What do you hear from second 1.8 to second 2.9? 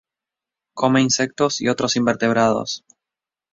invertebrados.